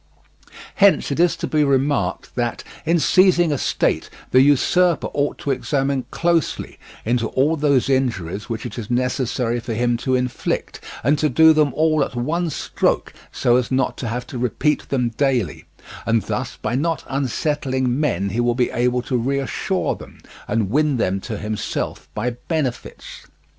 Hence 0.77 1.11
it 1.11 1.19
is 1.19 1.35
to 1.35 1.45
be 1.45 1.63
remarked 1.63 2.33
that, 2.33 2.63
in 2.87 2.97
seizing 2.97 3.51
a 3.51 3.57
state, 3.59 4.09
the 4.31 4.41
usurper 4.41 5.09
ought 5.13 5.37
to 5.37 5.51
examine 5.51 6.05
closely 6.09 6.79
into 7.05 7.27
all 7.27 7.55
those 7.55 7.87
injuries 7.87 8.49
which 8.49 8.65
it 8.65 8.79
is 8.79 8.89
necessary 8.89 9.59
for 9.59 9.75
him 9.75 9.97
to 9.97 10.15
inflict, 10.15 10.81
and 11.03 11.19
to 11.19 11.29
do 11.29 11.53
them 11.53 11.71
all 11.75 12.03
at 12.03 12.15
one 12.15 12.49
stroke 12.49 13.13
so 13.31 13.57
as 13.57 13.69
not 13.69 13.95
to 13.99 14.07
have 14.07 14.25
to 14.25 14.39
repeat 14.39 14.89
them 14.89 15.09
daily; 15.17 15.65
and 16.07 16.23
thus 16.23 16.57
by 16.59 16.73
not 16.73 17.03
unsettling 17.07 17.99
men 17.99 18.29
he 18.29 18.39
will 18.39 18.55
be 18.55 18.71
able 18.71 19.03
to 19.03 19.17
reassure 19.17 19.93
them, 19.93 20.19
and 20.47 20.71
win 20.71 20.97
them 20.97 21.21
to 21.21 21.37
himself 21.37 22.09
by 22.15 22.31
benefits. 22.47 23.27